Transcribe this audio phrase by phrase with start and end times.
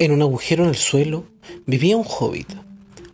[0.00, 1.24] En un agujero en el suelo
[1.66, 2.48] vivía un hobbit.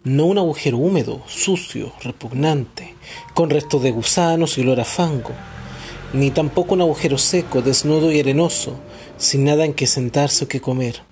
[0.05, 2.95] No un agujero húmedo, sucio, repugnante,
[3.35, 5.33] con restos de gusanos y olor a fango,
[6.13, 8.77] ni tampoco un agujero seco, desnudo y arenoso,
[9.19, 11.03] sin nada en que sentarse o que comer.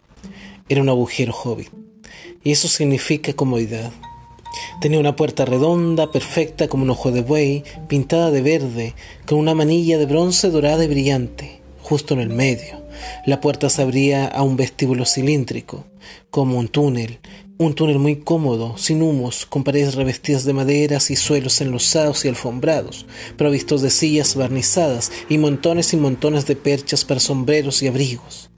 [0.68, 1.72] Era un agujero hobbit,
[2.44, 3.90] y eso significa comodidad.
[4.80, 8.94] Tenía una puerta redonda, perfecta como un ojo de buey, pintada de verde,
[9.26, 12.83] con una manilla de bronce dorada y brillante, justo en el medio.
[13.26, 15.86] La puerta se abría a un vestíbulo cilíndrico,
[16.30, 17.20] como un túnel,
[17.56, 22.28] un túnel muy cómodo, sin humos, con paredes revestidas de maderas y suelos enlosados y
[22.28, 28.50] alfombrados, provistos de sillas barnizadas y montones y montones de perchas para sombreros y abrigos.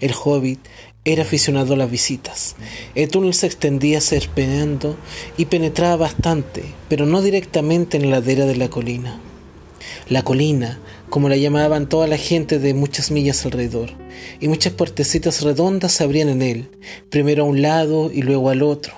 [0.00, 0.60] El hobbit
[1.04, 2.56] era aficionado a las visitas.
[2.94, 4.96] El túnel se extendía serpeando
[5.36, 9.20] y penetraba bastante, pero no directamente en la ladera de la colina.
[10.08, 10.78] La colina,
[11.10, 13.90] como la llamaban toda la gente de muchas millas alrededor,
[14.40, 16.70] y muchas puertecitas redondas se abrían en él,
[17.10, 18.94] primero a un lado y luego al otro.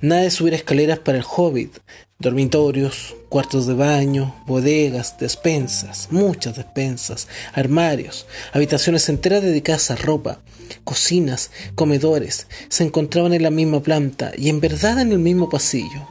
[0.00, 1.76] Nada de subir escaleras para el hobbit,
[2.18, 10.40] dormitorios, cuartos de baño, bodegas, despensas, muchas despensas, armarios, habitaciones enteras dedicadas a ropa,
[10.84, 16.06] cocinas, comedores, se encontraban en la misma planta y en verdad en el mismo pasillo.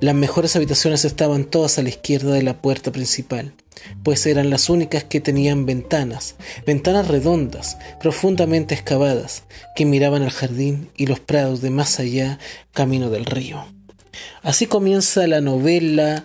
[0.00, 3.54] Las mejores habitaciones estaban todas a la izquierda de la puerta principal,
[4.02, 9.44] pues eran las únicas que tenían ventanas, ventanas redondas, profundamente excavadas,
[9.74, 12.38] que miraban al jardín y los prados de más allá,
[12.72, 13.64] camino del río.
[14.42, 16.24] Así comienza la novela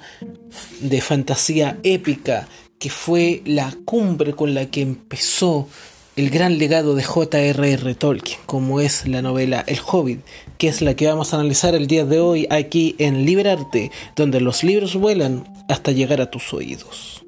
[0.82, 5.70] de fantasía épica que fue la cumbre con la que empezó
[6.16, 7.96] el gran legado de J.R.R.
[7.96, 10.20] Tolkien, como es la novela El Hobbit,
[10.58, 14.42] que es la que vamos a analizar el día de hoy aquí en Liberarte, donde
[14.42, 17.24] los libros vuelan hasta llegar a tus oídos.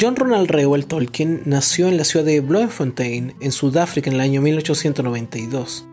[0.00, 4.40] John Ronald Reuel Tolkien nació en la ciudad de Bloemfontein, en Sudáfrica, en el año
[4.40, 5.86] 1892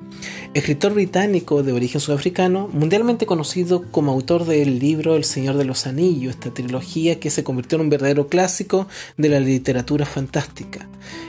[0.53, 5.88] escritor británico de origen sudafricano, mundialmente conocido como autor del libro El Señor de los
[5.88, 8.88] Anillos, esta trilogía que se convirtió en un verdadero clásico
[9.18, 10.88] de la literatura fantástica.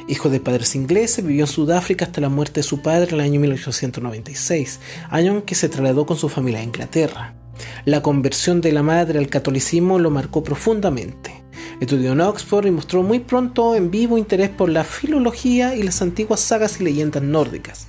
[0.09, 3.21] Hijo de padres ingleses, vivió en Sudáfrica hasta la muerte de su padre en el
[3.21, 7.35] año 1896, año en que se trasladó con su familia a Inglaterra.
[7.85, 11.43] La conversión de la madre al catolicismo lo marcó profundamente.
[11.81, 16.03] Estudió en Oxford y mostró muy pronto en vivo interés por la filología y las
[16.03, 17.87] antiguas sagas y leyendas nórdicas.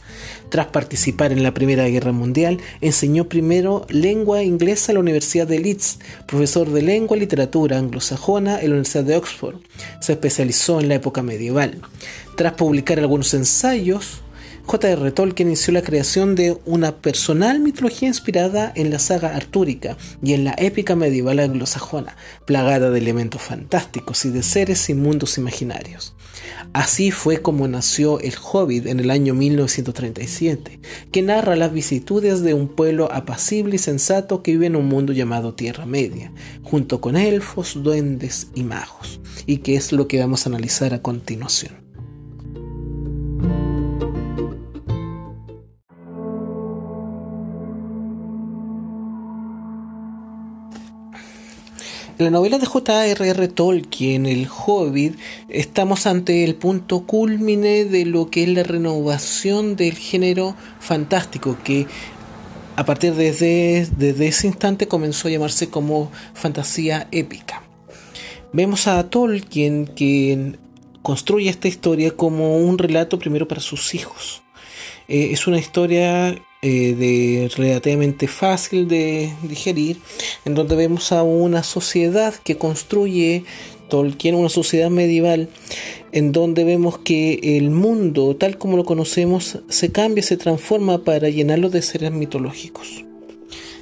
[0.49, 5.59] Tras participar en la Primera Guerra Mundial, enseñó primero lengua inglesa en la Universidad de
[5.59, 9.55] Leeds, profesor de lengua y literatura anglosajona en la Universidad de Oxford.
[9.99, 11.81] Se especializó en la época medieval.
[12.35, 14.21] Tras publicar algunos ensayos,
[14.71, 15.11] J.R.
[15.11, 20.45] Tolkien inició la creación de una personal mitología inspirada en la saga artúrica y en
[20.45, 22.15] la épica medieval anglosajona,
[22.45, 26.15] plagada de elementos fantásticos y de seres y mundos imaginarios.
[26.71, 30.79] Así fue como nació El Hobbit en el año 1937,
[31.11, 35.11] que narra las vicitudes de un pueblo apacible y sensato que vive en un mundo
[35.11, 36.31] llamado Tierra Media,
[36.63, 41.01] junto con elfos, duendes y magos, y que es lo que vamos a analizar a
[41.01, 41.80] continuación.
[52.21, 53.47] La novela de J.R.R.
[53.47, 55.17] Tolkien, El Hobbit,
[55.49, 61.87] estamos ante el punto culmine de lo que es la renovación del género fantástico, que
[62.75, 63.27] a partir de
[64.27, 67.63] ese instante comenzó a llamarse como fantasía épica.
[68.53, 70.57] Vemos a Tolkien que
[71.01, 74.43] construye esta historia como un relato primero para sus hijos.
[75.11, 76.29] Eh, es una historia
[76.61, 79.97] eh, de relativamente fácil de digerir,
[80.45, 83.43] en donde vemos a una sociedad que construye
[83.89, 85.49] Tolkien, una sociedad medieval,
[86.13, 91.27] en donde vemos que el mundo, tal como lo conocemos, se cambia, se transforma para
[91.27, 93.03] llenarlo de seres mitológicos.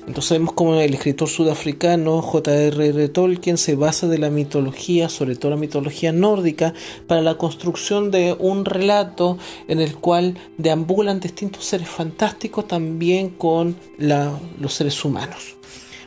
[0.10, 3.10] Entonces vemos como el escritor sudafricano J.R.R.
[3.10, 6.74] Tolkien se basa de la mitología, sobre todo la mitología nórdica,
[7.06, 13.76] para la construcción de un relato en el cual deambulan distintos seres fantásticos también con
[14.00, 15.58] los seres humanos.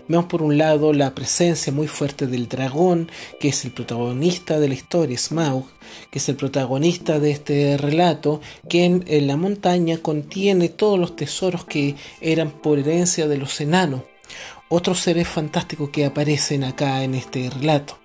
[0.09, 4.69] Vemos por un lado la presencia muy fuerte del dragón, que es el protagonista de
[4.69, 5.65] la historia, Smaug,
[6.11, 11.65] que es el protagonista de este relato, que en, la montaña contiene todos los tesoros
[11.65, 14.03] que eran por herencia de los enanos,
[14.69, 18.02] otros seres fantásticos que aparecen acá en este relato.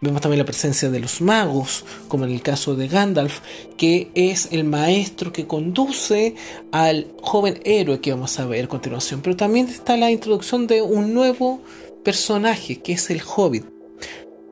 [0.00, 3.40] Vemos también la presencia de los magos, como en el caso de Gandalf,
[3.76, 6.34] que es el maestro que conduce
[6.72, 9.20] al joven héroe que vamos a ver a continuación.
[9.22, 11.60] Pero también está la introducción de un nuevo
[12.04, 13.64] personaje, que es el hobbit.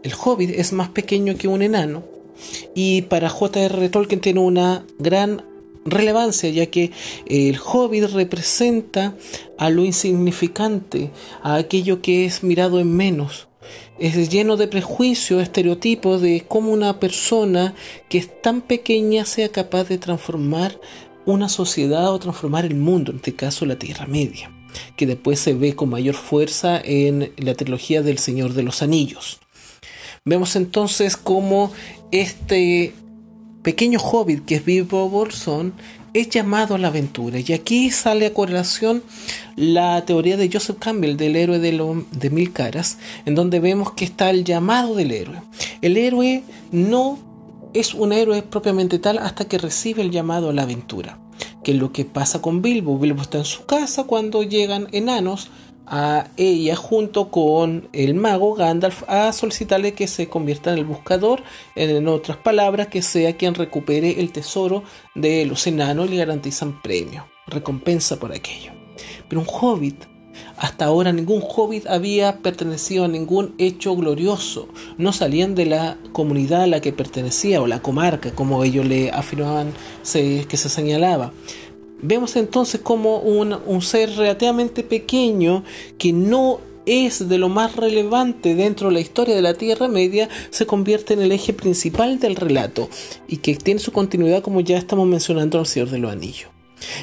[0.03, 2.05] El hobbit es más pequeño que un enano
[2.75, 3.89] y para J.R.
[3.89, 5.43] Tolkien tiene una gran
[5.85, 6.93] relevancia, ya que
[7.27, 9.17] el hobbit representa
[9.57, 11.11] a lo insignificante,
[11.43, 13.48] a aquello que es mirado en menos.
[13.99, 17.75] Es lleno de prejuicios, estereotipos de cómo una persona
[18.09, 20.81] que es tan pequeña sea capaz de transformar
[21.27, 24.51] una sociedad o transformar el mundo, en este caso la Tierra Media,
[24.97, 29.41] que después se ve con mayor fuerza en la trilogía del Señor de los Anillos.
[30.25, 31.73] Vemos entonces cómo
[32.13, 32.95] este
[33.63, 35.75] pequeño hobbit que es Bilbo Bolsón
[36.21, 37.39] es llamado a la aventura.
[37.39, 39.03] Y aquí sale a correlación
[39.57, 44.31] la teoría de Joseph Campbell del héroe de, mil caras, en donde vemos que está
[44.31, 45.43] el llamado del héroe.
[45.83, 46.43] El héroe
[46.73, 47.19] no
[47.75, 51.19] es un héroe propiamente tal hasta que recibe el llamado a la aventura.
[51.63, 52.99] Que es lo que pasa con Bilbo.
[52.99, 55.51] Bilbo está en su casa cuando llegan enanos
[55.91, 61.43] a ella junto con el mago Gandalf a solicitarle que se convierta en el buscador,
[61.77, 66.81] en otras palabras, que sea quien recupere el tesoro de los enanos y le garantizan
[66.83, 68.73] premio, recompensa por aquello.
[69.29, 70.05] Pero un hobbit,
[70.57, 76.63] hasta ahora ningún hobbit había pertenecido a ningún hecho glorioso, no salían de la comunidad
[76.63, 79.73] a la que pertenecía o la comarca, como ellos le afirmaban
[80.13, 81.33] que se señalaba.
[82.01, 85.65] Vemos entonces como un, ser relativamente pequeño
[85.99, 90.29] que no es de lo más relevante dentro de la historia de la Tierra Media,
[90.51, 92.89] se convierte en el eje principal del relato
[93.27, 96.58] y que tiene su continuidad como ya estamos mencionando en El Señor de los Anillos.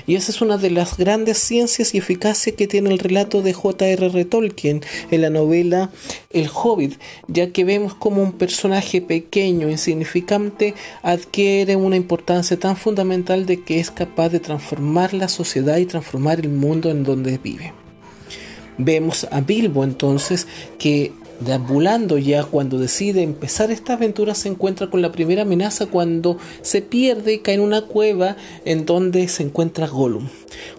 [0.07, 3.54] Y esa es una de las grandes ciencias y eficacia que tiene el relato de
[3.54, 4.25] J.R.R.
[4.25, 4.81] Tolkien
[5.12, 5.92] en la novela
[6.31, 13.45] El Hobbit, ya que vemos como un personaje pequeño, insignificante, adquiere una importancia tan fundamental
[13.45, 17.74] de que es capaz de transformar la sociedad y transformar el mundo en donde vive.
[18.78, 20.48] Vemos a Bilbo entonces
[20.78, 26.38] que Deambulando ya cuando decide empezar esta aventura se encuentra con la primera amenaza cuando
[26.62, 30.30] se pierde y cae en una cueva en donde se encuentra Gollum.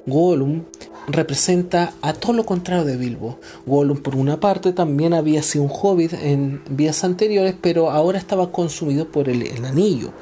[0.06, 0.62] Gollum
[1.08, 3.38] representa a todo lo contrario de Bilbo.
[3.66, 8.50] Gollum por una parte también había sido un hobbit en vías anteriores pero ahora estaba
[8.50, 10.12] consumido por el, el anillo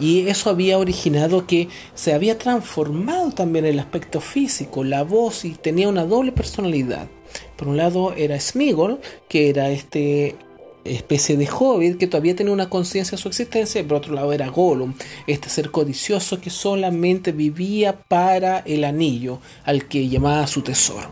[0.00, 5.50] y eso había originado que se había transformado también el aspecto físico, la voz y
[5.50, 7.08] tenía una doble personalidad.
[7.58, 10.36] Por un lado era Smigol, que era este
[10.84, 14.32] especie de hobbit que todavía tenía una conciencia de su existencia, y por otro lado
[14.32, 14.94] era Gollum,
[15.26, 21.08] este ser codicioso que solamente vivía para el anillo al que llamaba su tesoro.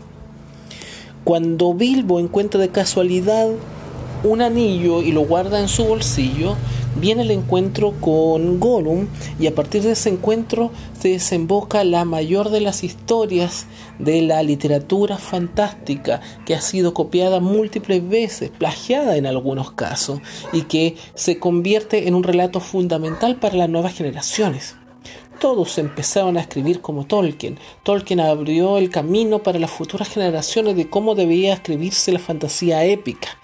[1.25, 3.49] Cuando Bilbo encuentra de casualidad
[4.23, 6.55] un anillo y lo guarda en su bolsillo,
[6.99, 9.07] viene el encuentro con Gollum
[9.39, 13.67] y a partir de ese encuentro se desemboca la mayor de las historias
[13.99, 20.19] de la literatura fantástica que ha sido copiada múltiples veces, plagiada en algunos casos
[20.53, 24.75] y que se convierte en un relato fundamental para las nuevas generaciones.
[25.39, 27.59] Todos empezaron a escribir como Tolkien.
[27.83, 33.37] Tolkien abrió el camino para las futuras generaciones de cómo debía escribirse la fantasía épica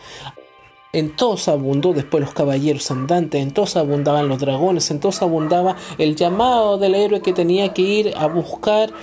[0.93, 5.75] en todos abundó después los caballeros andantes, en todos abundaban los dragones, en todos abundaba
[5.97, 8.93] el llamado del héroe que tenía que ir a buscar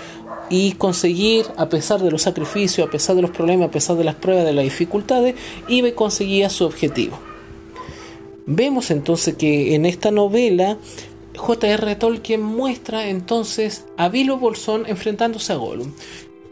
[0.48, 4.04] y conseguir, a pesar de los sacrificios, a pesar de los problemas, a pesar de
[4.04, 5.34] las pruebas, de las dificultades,
[5.68, 7.18] iba y conseguía su objetivo.
[8.46, 10.78] Vemos entonces que en esta novela
[11.36, 11.96] J.R.
[11.96, 15.92] Tolkien muestra entonces a Bilbo Bolsón enfrentándose a Gollum.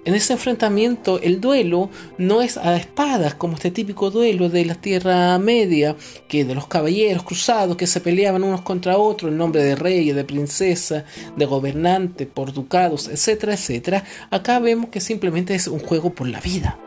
[0.08, 4.74] En ese enfrentamiento el duelo no es a espadas como este típico duelo de la
[4.74, 5.96] Tierra Media,
[6.28, 10.16] que de los caballeros cruzados que se peleaban unos contra otros en nombre de reyes,
[10.16, 11.04] de princesa,
[11.36, 14.04] de gobernante, por ducados, etcétera, etcétera.
[14.30, 16.78] Acá vemos que simplemente es un juego por la vida.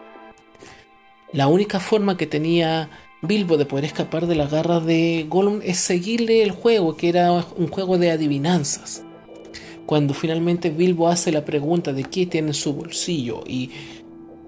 [1.32, 2.90] La única forma que tenía
[3.22, 7.34] Bilbo de poder escapar de la garra de Gollum es seguirle el juego, que era
[7.56, 9.04] un juego de adivinanzas
[9.92, 13.70] cuando finalmente Bilbo hace la pregunta de qué tiene en su bolsillo y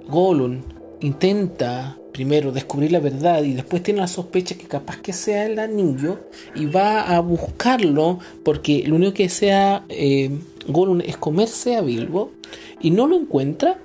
[0.08, 0.62] Gollum
[1.02, 5.60] intenta primero descubrir la verdad y después tiene la sospecha que capaz que sea el
[5.60, 10.32] anillo y va a buscarlo porque lo único que sea eh,
[10.70, 12.32] Gollum es comerse a Bilbo
[12.80, 13.82] y no lo encuentra,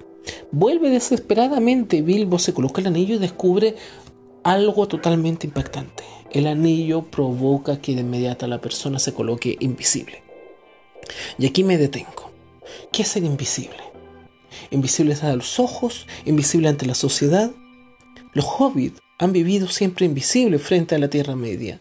[0.53, 3.75] vuelve desesperadamente, Bilbo se coloca el anillo y descubre
[4.45, 6.05] algo totalmente impactante.
[6.31, 10.28] El anillo provoca que de inmediato la persona se coloque invisible.
[11.39, 12.31] Y aquí me detengo.
[12.93, 13.79] ¿Qué es ser invisible?
[14.71, 17.51] Invisible a los ojos, invisible ante la sociedad.
[18.35, 21.81] Los hobbits han vivido siempre invisibles frente a la Tierra Media.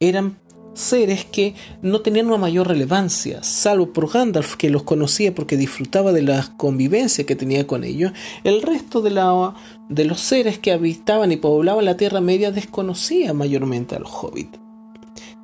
[0.00, 0.38] Eran
[0.74, 6.12] seres que no tenían una mayor relevancia, salvo por Gandalf, que los conocía porque disfrutaba
[6.12, 8.12] de la convivencia que tenía con ellos.
[8.44, 9.54] El resto de, la,
[9.88, 14.58] de los seres que habitaban y poblaban la Tierra Media desconocía mayormente a los hobbits.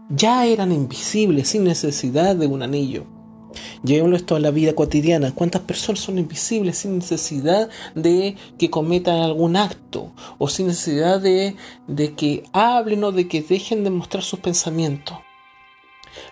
[0.09, 3.07] Ya eran invisibles sin necesidad de un anillo.
[3.83, 5.35] Llevémoslo esto a la vida cotidiana.
[5.35, 11.57] ¿Cuántas personas son invisibles sin necesidad de que cometan algún acto o sin necesidad de,
[11.89, 15.19] de que hablen o de que dejen de mostrar sus pensamientos?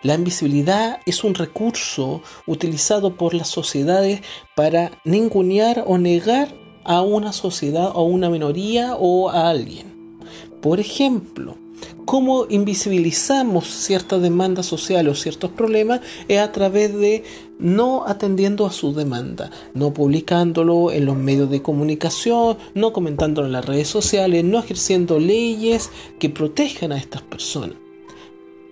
[0.02, 4.20] La invisibilidad es un recurso utilizado por las sociedades
[4.54, 6.54] para ningunear o negar
[6.84, 10.20] a una sociedad o a una minoría o a alguien.
[10.60, 11.56] Por ejemplo,
[12.04, 17.24] cómo invisibilizamos ciertas demandas sociales o ciertos problemas es a través de
[17.58, 23.52] no atendiendo a su demanda, no publicándolo en los medios de comunicación, no comentándolo en
[23.52, 27.76] las redes sociales, no ejerciendo leyes que protejan a estas personas.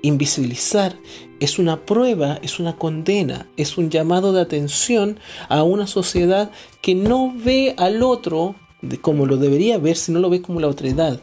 [0.02, 0.99] Invisibilizar
[1.38, 6.50] es una prueba, es una condena, es un llamado de atención a una sociedad
[6.81, 8.57] que no ve al otro
[9.00, 11.21] como lo debería ver, sino lo ve como la otredad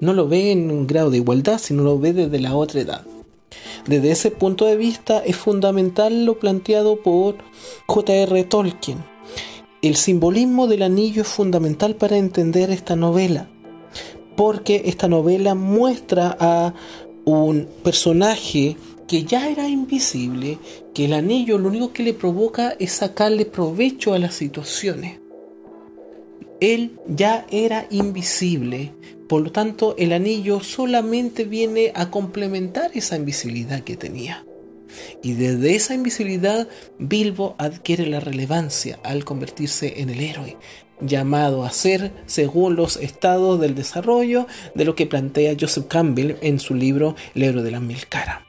[0.00, 3.06] no lo ve en un grado de igualdad, sino lo ve desde la otra edad.
[3.86, 7.36] Desde ese punto de vista es fundamental lo planteado por
[7.86, 8.44] J.R.
[8.44, 8.98] Tolkien.
[9.82, 13.48] El simbolismo del anillo es fundamental para entender esta novela,
[14.36, 16.74] porque esta novela muestra a
[17.24, 18.76] un personaje
[19.08, 20.58] que ya era invisible,
[20.94, 25.19] que el anillo lo único que le provoca es sacarle provecho a las situaciones.
[26.60, 28.92] Él ya era invisible,
[29.30, 34.44] por lo tanto, el anillo solamente viene a complementar esa invisibilidad que tenía.
[35.22, 40.56] Y desde esa invisibilidad, Bilbo adquiere la relevancia al convertirse en el héroe,
[41.00, 46.58] llamado a ser según los estados del desarrollo de lo que plantea Joseph Campbell en
[46.58, 48.44] su libro El héroe de la mil cara.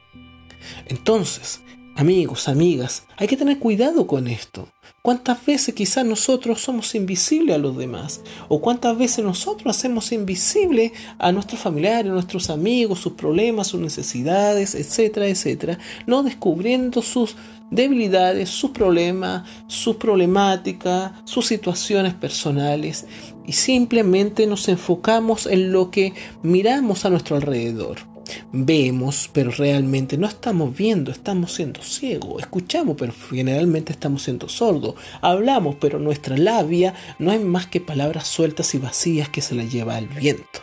[0.86, 1.60] Entonces,
[1.94, 4.68] amigos, amigas, hay que tener cuidado con esto.
[5.04, 8.20] ¿Cuántas veces quizás nosotros somos invisibles a los demás?
[8.46, 14.76] ¿O cuántas veces nosotros hacemos invisible a nuestros familiares, nuestros amigos, sus problemas, sus necesidades,
[14.76, 15.80] etcétera, etcétera?
[16.06, 17.34] No descubriendo sus
[17.72, 23.04] debilidades, sus problemas, sus problemáticas, sus situaciones personales
[23.44, 26.12] y simplemente nos enfocamos en lo que
[26.44, 28.11] miramos a nuestro alrededor.
[28.52, 32.42] Vemos, pero realmente no estamos viendo, estamos siendo ciegos.
[32.42, 34.94] Escuchamos, pero generalmente estamos siendo sordos.
[35.20, 39.72] Hablamos, pero nuestra labia no es más que palabras sueltas y vacías que se las
[39.72, 40.60] lleva el viento.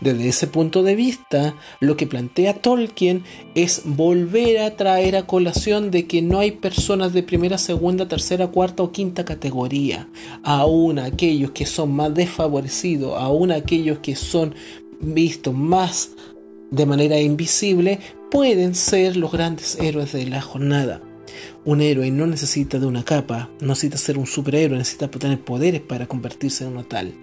[0.00, 3.22] Desde ese punto de vista, lo que plantea Tolkien
[3.54, 8.48] es volver a traer a colación de que no hay personas de primera, segunda, tercera,
[8.48, 10.08] cuarta o quinta categoría.
[10.42, 14.54] Aún aquellos que son más desfavorecidos, aún aquellos que son
[15.00, 16.10] vistos más
[16.72, 18.00] de manera invisible
[18.30, 21.00] pueden ser los grandes héroes de la jornada.
[21.64, 25.80] Un héroe no necesita de una capa, no necesita ser un superhéroe, necesita tener poderes
[25.80, 27.14] para convertirse en uno tal.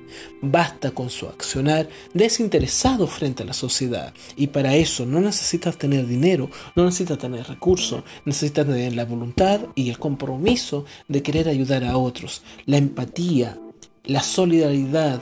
[0.41, 4.13] Basta con su accionar desinteresado frente a la sociedad.
[4.38, 9.62] Y para eso no necesita tener dinero, no necesita tener recursos, necesita tener la voluntad
[9.75, 13.60] y el compromiso de querer ayudar a otros, la empatía,
[14.06, 15.22] la solidaridad,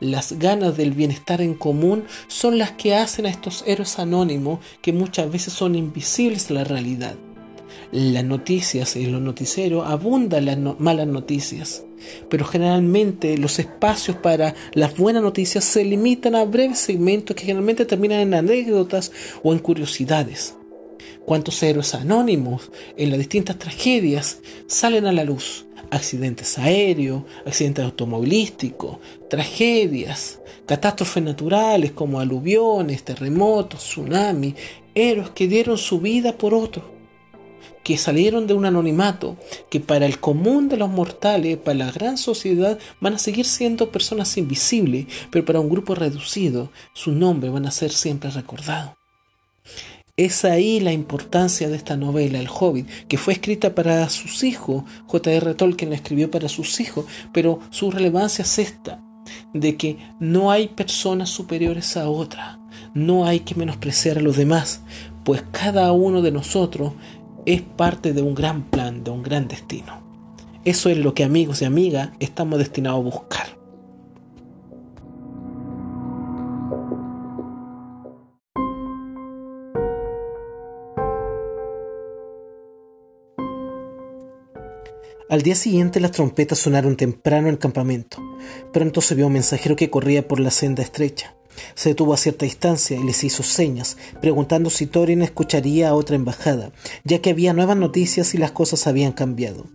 [0.00, 4.92] las ganas del bienestar en común son las que hacen a estos héroes anónimos que
[4.92, 7.14] muchas veces son invisibles a la realidad.
[7.90, 11.84] Las noticias y los noticieros abundan las malas noticias,
[12.28, 17.84] pero generalmente los espacios para las buenas noticias se limitan a breves segmentos que generalmente
[17.84, 20.56] terminan en anécdotas o en curiosidades.
[21.24, 25.66] ¿Cuántos héroes anónimos en las distintas tragedias salen a la luz?
[25.90, 34.54] accidentes aéreos, accidentes automovilísticos, tragedias, catástrofes naturales como aluviones, terremotos, tsunamis,
[34.94, 36.84] héroes que dieron su vida por otros,
[37.82, 39.36] que salieron de un anonimato,
[39.70, 43.90] que para el común de los mortales, para la gran sociedad, van a seguir siendo
[43.90, 48.92] personas invisibles, pero para un grupo reducido, su nombre van a ser siempre recordados.
[50.16, 54.84] Es ahí la importancia de esta novela, El Hobbit, que fue escrita para sus hijos.
[55.06, 55.54] J.R.
[55.54, 59.02] Tolkien la escribió para sus hijos, pero su relevancia es esta,
[59.54, 62.58] de que no hay personas superiores a otras,
[62.94, 64.82] no hay que menospreciar a los demás,
[65.24, 66.92] pues cada uno de nosotros
[67.44, 70.00] es parte de un gran plan, de un gran destino.
[70.64, 73.53] Eso es lo que amigos y amigas estamos destinados a buscar.
[85.34, 88.18] Al día siguiente las trompetas sonaron temprano en el campamento.
[88.72, 91.34] Pronto se vio un mensajero que corría por la senda estrecha.
[91.74, 96.14] Se detuvo a cierta distancia y les hizo señas, preguntando si Thorin escucharía a otra
[96.14, 96.70] embajada,
[97.02, 99.66] ya que había nuevas noticias y las cosas habían cambiado.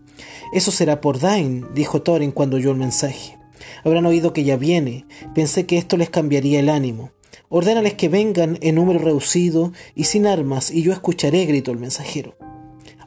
[0.54, 3.38] Eso será por Dain, dijo Thorin cuando oyó el mensaje.
[3.84, 5.08] Habrán oído que ya viene.
[5.36, 7.12] Pensé que esto les cambiaría el ánimo.
[7.50, 12.38] Ordénales que vengan en número reducido y sin armas, y yo escucharé, gritó el mensajero.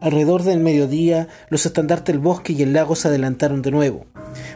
[0.02, 4.06] Alrededor del mediodía, los estandartes del bosque y el lago se adelantaron de nuevo.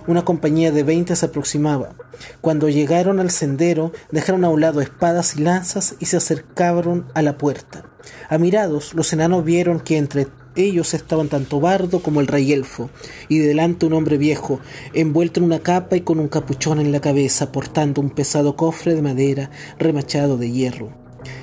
[0.08, 1.94] Una compañía de veinte se aproximaba.
[2.40, 7.22] Cuando llegaron al sendero, dejaron a un lado espadas y lanzas y se acercaron a
[7.22, 7.84] la puerta.
[8.28, 10.26] Admirados, los enanos vieron que entre
[10.56, 12.90] ellos estaban tanto Bardo como el rey elfo,
[13.28, 14.58] y delante un hombre viejo,
[14.94, 18.96] envuelto en una capa y con un capuchón en la cabeza, portando un pesado cofre
[18.96, 20.92] de madera remachado de hierro.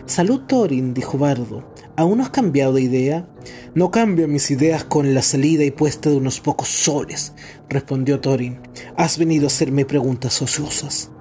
[0.06, 1.73] Salud, Thorin, dijo Bardo.
[1.96, 3.28] ¿Aún no has cambiado de idea?
[3.76, 7.34] No cambio mis ideas con la salida y puesta de unos pocos soles,
[7.70, 8.60] respondió Thorin.
[8.98, 11.12] Has venido a hacerme preguntas ociosas.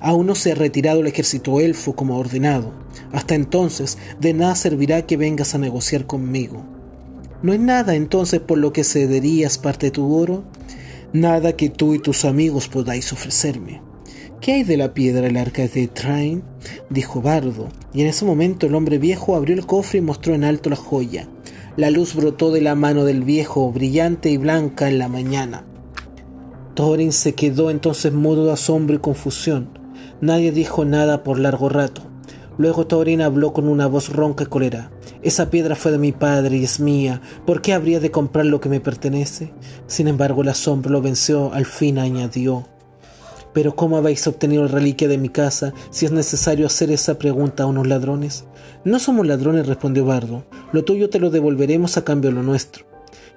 [0.00, 2.74] Aún no se ha retirado el ejército elfo como ordenado.
[3.10, 6.62] Hasta entonces, de nada servirá que vengas a negociar conmigo.
[7.42, 10.44] ¿No hay nada entonces por lo que cederías parte de tu oro?
[11.14, 13.80] Nada que tú y tus amigos podáis ofrecerme.
[14.42, 16.42] ¿Qué hay de la piedra del arca de Train?
[16.90, 20.44] Dijo Bardo, y en ese momento el hombre viejo abrió el cofre y mostró en
[20.44, 21.28] alto la joya.
[21.76, 25.64] La luz brotó de la mano del viejo, brillante y blanca en la mañana.
[26.74, 29.68] Thorin se quedó entonces mudo de asombro y confusión.
[30.20, 32.02] Nadie dijo nada por largo rato.
[32.56, 34.90] Luego Thorin habló con una voz ronca y cólera.
[35.22, 37.20] Esa piedra fue de mi padre y es mía.
[37.46, 39.52] ¿Por qué habría de comprar lo que me pertenece?
[39.86, 41.52] Sin embargo, el asombro lo venció.
[41.52, 42.66] Al fin añadió.
[43.58, 47.64] Pero ¿cómo habéis obtenido la reliquia de mi casa si es necesario hacer esa pregunta
[47.64, 48.44] a unos ladrones?
[48.84, 50.44] No somos ladrones, respondió Bardo.
[50.70, 52.86] Lo tuyo te lo devolveremos a cambio de lo nuestro.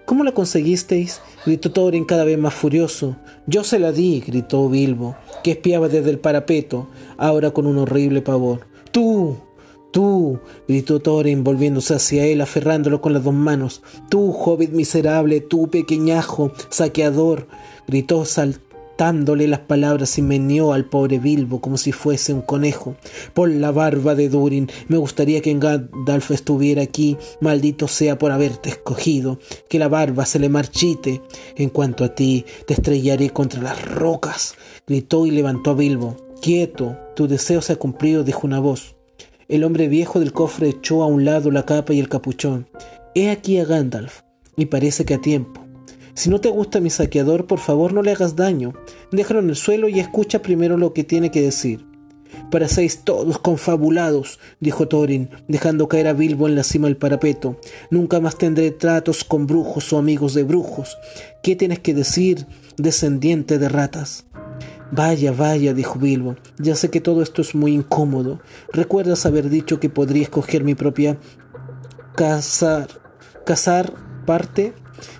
[0.05, 1.21] ¿Cómo la conseguisteis?
[1.43, 3.15] gritó Thorin cada vez más furioso.
[3.47, 6.87] Yo se la di, gritó Bilbo, que espiaba desde el parapeto,
[7.17, 8.67] ahora con un horrible pavor.
[8.91, 9.37] Tú,
[9.89, 13.81] Tú, gritó Thorin volviéndose hacia él, aferrándolo con las dos manos.
[14.07, 17.47] Tú, hobbit miserable, tú, pequeñajo, saqueador,
[17.87, 18.70] gritó saltando
[19.01, 22.95] dándole las palabras y meneó al pobre Bilbo como si fuese un conejo.
[23.33, 28.69] Por la barba de Durin, me gustaría que Gandalf estuviera aquí, maldito sea por haberte
[28.69, 31.23] escogido, que la barba se le marchite.
[31.55, 34.53] En cuanto a ti, te estrellaré contra las rocas,
[34.85, 36.15] gritó y levantó a Bilbo.
[36.39, 38.97] Quieto, tu deseo se ha cumplido, dijo una voz.
[39.47, 42.69] El hombre viejo del cofre echó a un lado la capa y el capuchón.
[43.15, 44.21] He aquí a Gandalf,
[44.55, 45.60] y parece que a tiempo.
[46.13, 48.73] Si no te gusta mi saqueador, por favor no le hagas daño.
[49.11, 51.85] Déjalo en el suelo y escucha primero lo que tiene que decir.
[52.49, 57.57] Parecéis todos confabulados, dijo Thorin, dejando caer a Bilbo en la cima del parapeto.
[57.89, 60.97] Nunca más tendré tratos con brujos o amigos de brujos.
[61.43, 62.47] ¿Qué tienes que decir,
[62.77, 64.25] descendiente de ratas?
[64.91, 68.41] Vaya, vaya, dijo Bilbo, ya sé que todo esto es muy incómodo.
[68.73, 71.17] ¿Recuerdas haber dicho que podría escoger mi propia
[72.15, 72.89] casar,
[73.45, 73.93] casar
[74.25, 74.73] parte?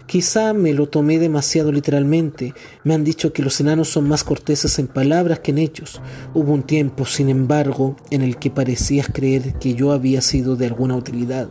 [0.06, 2.54] Quizá me lo tomé demasiado literalmente.
[2.84, 6.02] Me han dicho que los enanos son más corteses en palabras que en hechos.
[6.34, 10.68] Hubo un tiempo, sin embargo, en el que parecías creer que yo había sido de
[10.68, 11.50] alguna utilidad.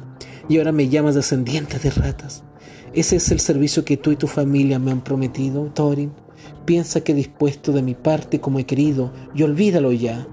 [0.49, 2.45] Y ahora me llamas descendiente de ratas.
[2.93, 6.13] ¿Ese es el servicio que tú y tu familia me han prometido, Thorin?
[6.65, 10.27] Piensa que he dispuesto de mi parte como he querido y olvídalo ya.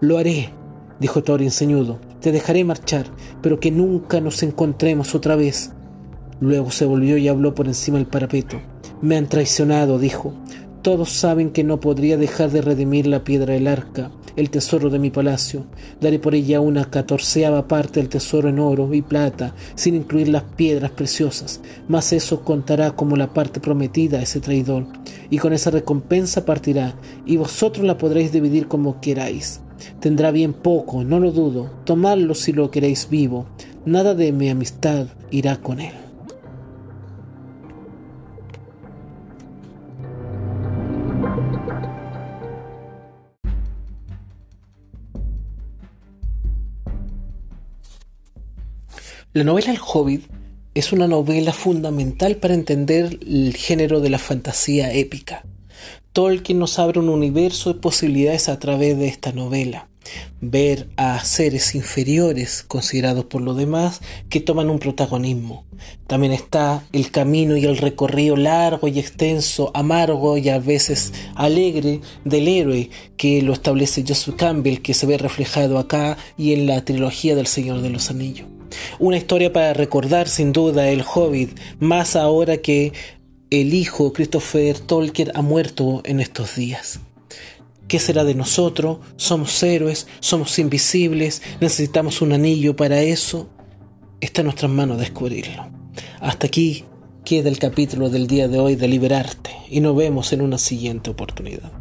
[0.00, 0.52] Lo haré,
[0.98, 2.00] dijo Thorin ceñudo.
[2.20, 3.06] Te dejaré marchar,
[3.42, 5.72] pero que nunca nos encontremos otra vez.
[6.40, 8.60] Luego se volvió y habló por encima del parapeto.
[9.02, 10.34] Me han traicionado, dijo.
[10.82, 14.98] Todos saben que no podría dejar de redimir la piedra del arca, el tesoro de
[14.98, 15.66] mi palacio.
[16.00, 20.44] Daré por ella una catorceava parte del tesoro en oro y plata, sin incluir las
[20.44, 21.60] piedras preciosas.
[21.88, 24.86] Mas eso contará como la parte prometida a ese traidor.
[25.28, 26.94] Y con esa recompensa partirá,
[27.26, 29.60] y vosotros la podréis dividir como queráis.
[30.00, 31.70] Tendrá bien poco, no lo dudo.
[31.84, 33.46] Tomadlo si lo queréis vivo.
[33.84, 36.09] Nada de mi amistad irá con él.
[49.32, 50.24] La novela El Hobbit
[50.74, 55.44] es una novela fundamental para entender el género de la fantasía épica.
[56.12, 59.88] Tolkien nos abre un universo de posibilidades a través de esta novela.
[60.40, 65.64] Ver a seres inferiores considerados por los demás que toman un protagonismo.
[66.08, 72.00] También está el camino y el recorrido largo y extenso, amargo y a veces alegre
[72.24, 76.84] del héroe que lo establece Joseph Campbell, que se ve reflejado acá y en la
[76.84, 78.48] trilogía del Señor de los Anillos.
[78.98, 82.92] Una historia para recordar sin duda el Hobbit, más ahora que
[83.50, 87.00] el hijo Christopher Tolkien ha muerto en estos días.
[87.88, 88.98] ¿Qué será de nosotros?
[89.16, 90.06] ¿Somos héroes?
[90.20, 91.42] ¿Somos invisibles?
[91.60, 93.50] ¿Necesitamos un anillo para eso?
[94.20, 95.68] Está en nuestras manos descubrirlo.
[96.20, 96.84] Hasta aquí
[97.24, 101.10] queda el capítulo del día de hoy de Liberarte y nos vemos en una siguiente
[101.10, 101.79] oportunidad.